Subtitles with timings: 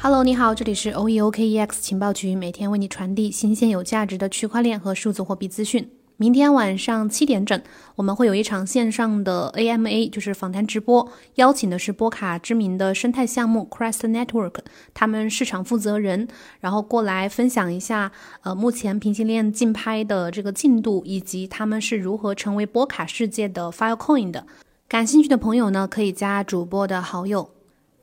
[0.00, 5.90] Hello，你好，这里是 OEOKEX 情报局，每天为你传递新鲜有价值的区块链和数字货币资讯。
[6.16, 7.60] 明天晚上七点整，
[7.96, 14.60] 我们会有一场线上的 AMA，就是访谈直播，邀请的是波卡知名的生态项目 Crest Network，
[14.94, 16.28] 他们市场负责人，
[16.60, 18.12] 然后过来分享一下，
[18.42, 24.46] 呃，目前平行链竞拍的这个进度，以及他们是如何成为波卡世界的 Filecoin 的。
[24.88, 27.50] 感兴趣的朋友呢，可以加主播的好友。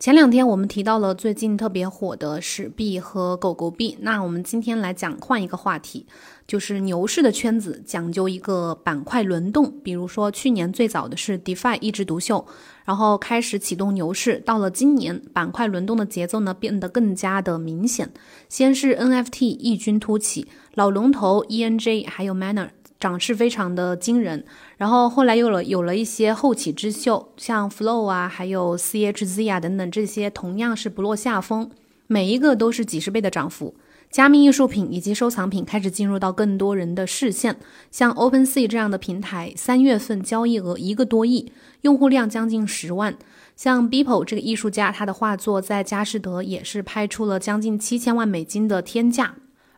[0.06, 6.05] 前两天我们提到了最近特别火的史币和狗狗币，那我们今天来讲换一个话题，
[6.46, 9.73] 就是牛市的圈子讲究一个板块轮动。
[9.84, 12.46] 比如说去年最早的是 DeFi 一枝独秀，
[12.84, 18.12] 然后开始启动牛市，到了今年板块轮动的节奏呢变得更加的明显。
[18.48, 22.70] 先是 NFT 异军突起，老龙头 ENJ 还有 Manner。
[22.99, 24.44] 涨势非常的惊人，
[24.77, 31.70] 然后后来有了有了一些后起之秀，像 Flow 啊，还有 CHZ 啊等等，这些同样是不落下风，
[32.08, 33.76] 每一个都是几十倍的涨幅。
[34.12, 37.57] 加密艺术品以及收藏品开始进入到更多人的视线，
[37.91, 41.51] 像 OpenSea 这样的平台，三月份交易额一个多亿，
[41.82, 43.18] 用户量将近十万。
[43.57, 49.35] 像 Beeple 这个艺术家，他的画作在佳士得也是拍出了将近七千万美金的天价。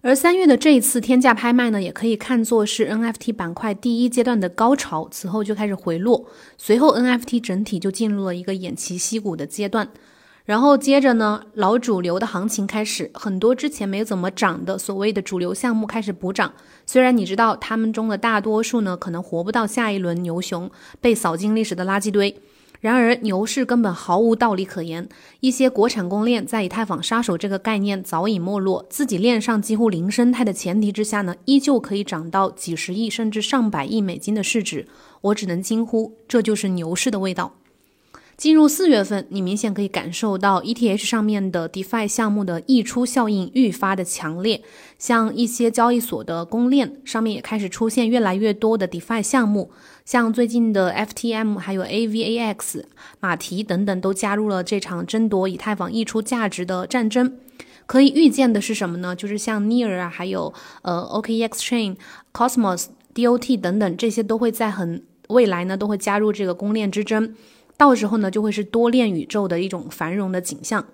[0.07, 6.25] 而三月的这一次天价拍卖呢，也可以看作是 NFT 板块第一阶段的高潮，此后就开始回落，
[6.57, 9.89] 随后 NFT 整体就进入了一个偃旗息鼓的阶段，
[10.45, 16.53] 然后接着呢，老主流的行情开始，很多之前没怎么涨的所谓的主流项目开始补涨，
[16.85, 22.33] 虽然你知道他们中的大多数呢，可能活不到下一轮牛熊，被扫进历史的垃圾堆。
[22.79, 25.09] 然而，牛市根本毫无道理可言。
[25.39, 34.87] 一些国产公链在以太坊杀手这个概念早已没落，自己链上几乎零生态的前提之下呢，依旧可以涨到几十亿甚至上百亿美金的市值。
[35.21, 37.53] 我只能惊呼，这就是牛市的味道。
[38.37, 44.61] 进入四月份，你明显可以感受到 ETH 上面的 DeFi 项目的溢出效应愈发的强烈，
[44.99, 49.71] 像一些交易所的公链上面也开始出现越来越多的 DeFi 项目，
[50.05, 52.83] 像最近的 FTM 还有 AVAX、
[53.19, 57.39] 马蹄等等都加入了这场争夺以太坊溢出价值的战争。
[57.87, 59.15] 可以预见的是什么呢？
[59.15, 60.53] 就是像 Near 啊，还有
[60.83, 61.95] 呃 OKEx Chain、
[62.31, 62.85] Cosmos、
[63.15, 67.33] DOT 等等这些都会在很未来呢都会加入这个公链之争。
[67.77, 70.85] 到时候呢，就会是多链宇宙的一种繁荣的景象。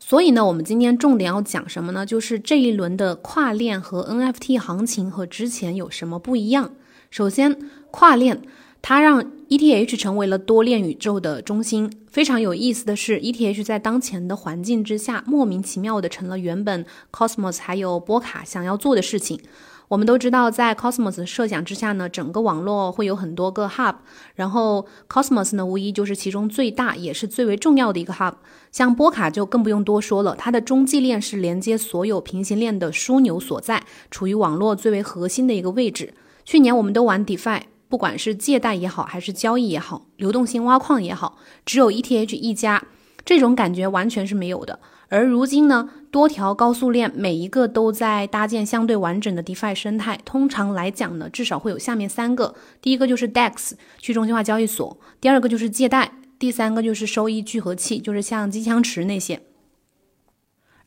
[0.00, 2.06] 所以呢，我们今天重点要讲什么呢？
[2.06, 6.72] 就是这一轮的跨链和 NFT 行情和之前有什么不一样。
[7.10, 7.58] 首先，
[7.90, 8.40] 跨链
[8.80, 11.92] 它让 ETH 成为了多链宇宙的中心。
[12.06, 19.40] 非常有意思的是，ETH 在当前的环境之下，莫名其妙的成了原本 Cosmos 还有波卡想要做的事情。
[19.88, 23.94] 我们都知道，在 Cosmos 设想之下呢，整个网络会有很多个 Hub，
[24.34, 28.34] 然后 Cosmos 呢，无疑就是其中最大也是最为重要的一个 Hub。
[28.70, 36.12] 像波卡就更不用多说了，它的中继链是连接所有平行链的枢纽所在，处于网络最为核心的一个位置。
[36.44, 42.84] 去年我们都玩 DeFi，不管是借贷也好，还是交易也好，流动性挖矿也好，只有 ETH 一家，
[43.28, 44.80] 这种感觉完全是没有的。
[45.10, 50.18] 而如今呢，多条高速链每一个都在搭建相对完整的 DeFi 生态。
[50.24, 59.42] 通常来讲呢，至少会有下面三个：第一个就是 DEX 去中心化交易所，第二个就是借贷，第三个就是收益聚合器，就是像机枪池那些。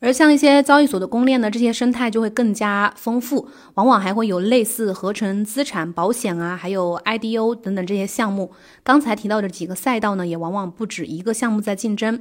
[0.02, 8.52] 而像一些交易所的公链呢，这些生态就会更加丰富，往往还会有类似合成资产、保险啊，还有 IDO 等等这些项目。
[8.82, 12.20] 刚才提到的几个赛道呢，也往往不止一个项目在竞争。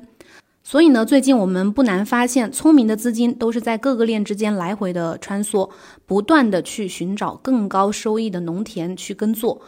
[0.63, 5.71] 所以呢，最近我们不难发现，聪明的资金都是在各个链之间来回的穿梭，
[6.05, 9.63] 不断的去寻找更高收益的农田去耕作。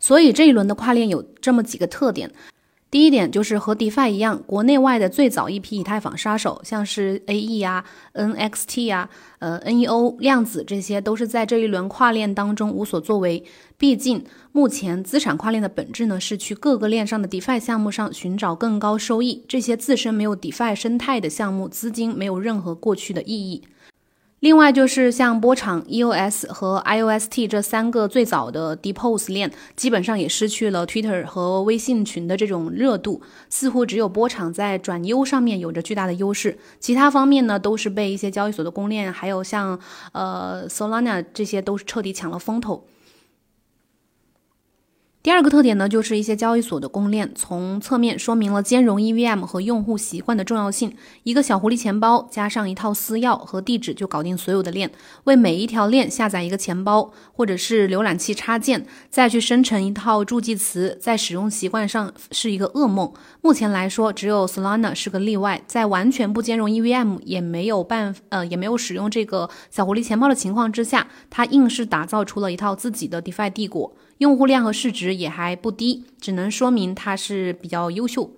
[0.00, 2.32] 所以这一轮的跨链有这么几个特点。
[2.90, 7.84] 第一点就是和 DeFi 一样，国内外的最早一批以太坊杀手，像是 AE 啊、
[8.14, 9.10] NXT 啊、
[9.40, 13.44] 呃 NEO 量子，这些都是在这一轮跨链当中无所作为。
[13.76, 19.44] 毕竟目前资产跨链的本质呢，是去各个链上的 DeFi 项目上寻找更高收益。
[19.46, 23.62] 这些自身没有 DeFi 生态的项目，资金没有任何过去的意义。
[24.40, 33.20] 另外就是像波场、EOS 和 IOST 这三个最早的 Depose 链，基本上也失去了 Twitter 和微信群的这种热度，
[33.50, 39.76] 似乎只有波场在转优上面有着巨大的优势，其他方面呢都是被一些交易所的公链，还有像
[40.12, 42.84] 呃 Solana 这些都是彻底抢了风头。
[45.20, 50.94] 第二个特点呢，就是一些交易所的公链从侧面说明了兼容 EVM 和用户习惯的重要性。
[51.24, 54.90] 一个小狐狸钱包加上一套私钥和地址就搞定所有的链。
[55.24, 63.12] 为每一条链下载一个钱包或者是浏览器插件，再去生成一套助记词，在使用习惯上是一个噩梦。
[63.42, 73.92] 目前来说，只有 Solana 是个例外，在完全不兼容 EVM 也没有办呃也没有使用这个小狐狸钱包的情况之下，它硬是打造出了一套自己的 DeFi 帝国。
[74.18, 78.30] 用户量和市值也还不低，只能说明它是比较优秀。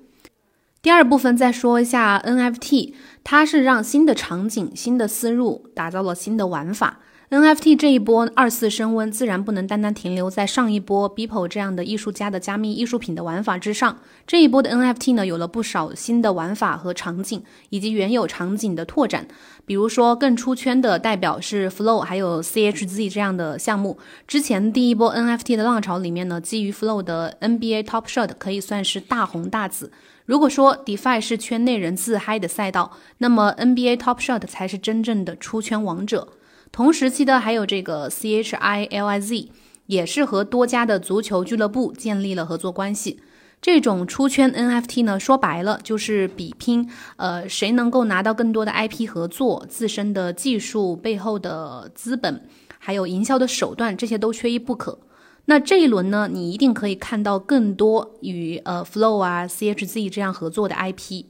[0.83, 7.01] 第二部分再说一下 NFT，它是让新的场景、新的思路打造了新的玩法。
[7.31, 13.99] NFT 这一波二次升温，自然不能单单停留在上一波 Beeple 这样的艺术家的加密艺术品的玩法之上。
[14.27, 19.29] 这一波的 NFT 呢，有了不少新的玩法和场景，以及原有场景的拓展。
[19.65, 23.97] 比如说，更出圈的代表是 Flow，还有 CHZ 这样的项目。
[24.27, 29.93] 之前第一波 NFT 的浪潮里面呢，基于 Flow 的 NBA Top Shot 可以算是大红大紫。
[30.27, 36.27] 如果说 DeFi 是圈内人自嗨的赛道，那么 NBA Top Shot 才是真正的出圈王者。
[36.73, 39.49] 同时期的还有这个 C H I L I Z，
[39.87, 43.21] 也是和多家的足球俱乐部建立了合作关系。
[43.61, 55.01] 这种出圈 NFT 呢，说白了就是比拼，呃，谁能够拿到更多的 IP 合作，自身的技术背后的资本，还有营销的手段，这些都缺一不可。
[55.45, 61.25] 那这一轮呢，你一定可以看到更多与呃 Flow 啊、CHZ 这样合作的 IP。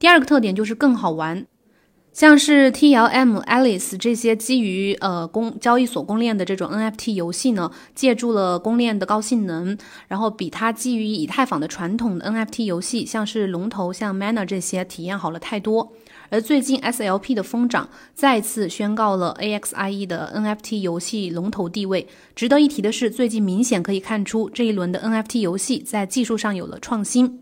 [0.00, 1.46] 第二个特点就是更好玩。
[2.12, 9.78] 像是 T L M Alice 这些基于呃公交易所公链的这种 N F T 游戏呢，借助了公链的高性能，
[10.08, 15.94] 然后比它基于以太坊的传统的 N F T 游戏，像是龙头像 Manner 这些体验好了太多。
[16.28, 22.06] 而最近 S L P 的疯涨，再次宣告了 A X I E 的 N F T 游戏龙头地位。
[22.36, 27.38] 值得一提的是，最近明显可以看出这一轮的 N F T 游戏在技术上有了创新。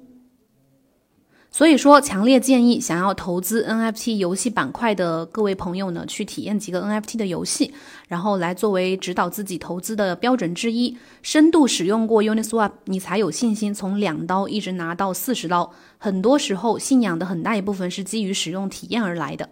[1.52, 7.74] 所以说，强烈建议想要投资 NFT 游戏板块的各位朋友呢，去体验几个 NFT 的游戏，
[8.06, 10.96] 然后来作为指导自己投资的标准之一。
[11.22, 15.72] 深度使用过 Uniswap，你才有信心从两刀一直拿到四十刀。
[15.98, 19.48] 很多时候，信仰的很大一部分是基于使用体验而来的。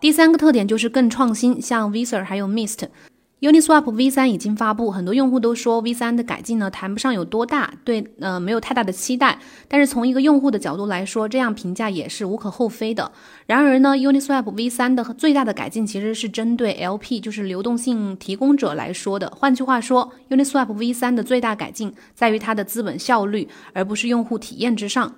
[0.00, 2.88] 第三个特点就是更创新，像 Visa 还有 Mist。
[3.40, 9.38] Uniswap V3 已经发布，很多用户都说 V3 的改进呢谈不上有多大，对，呃，没有太大的期待。
[9.66, 13.10] 但是从一个用户的角度来说，这样评价也是无可厚非的。
[13.46, 19.32] 然而呢，Uniswap V3 的最大的改进其实是针对 LP，就是流动性提供者来说的。
[19.34, 25.14] 换句话说，Uniswap V3 的最大改进在于它的资本效率，而不是用户体验之上。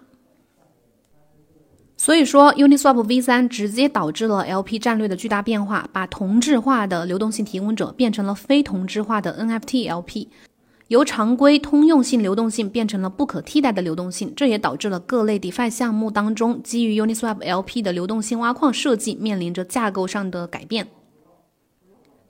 [2.05, 10.27] 所以说，Uniswap V3 直接导致了 LP 战略的巨大变化，把同质化的流动性提供者变成了非同质化的 NFT LP，
[10.89, 20.89] 由常规通用性流动性变成了不可替代的流动性，这也导致了各类 DeFi 项目当中基于 Uniswap LP 的流动性挖矿设计面临着架构上的改变。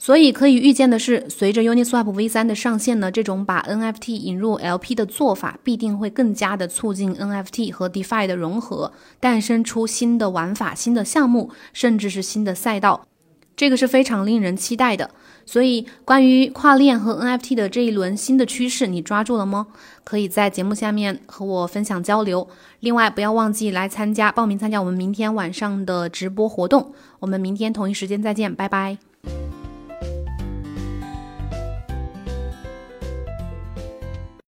[0.05, 13.07] 所以可以预见的是，随着 Uniswap V3 的上线呢，这种把 NFT 引入 LP 的做法必定会更加的促进 NFT 和 DeFi 的融合，诞生出新的玩法、新的项目，甚至是新的赛道，
[13.55, 15.09] 这个是非常令人期待的。
[15.47, 19.69] 所以，关于跨链和 NFT 的这一轮新的趋势，你抓住了吗？
[20.03, 22.49] 可以在节目下面和我分享交流。
[22.81, 26.93] 另外，不要忘记来参加报名参加我们明天晚上的直播活动。
[27.21, 29.12] 我们明天同一时间再见，拜拜。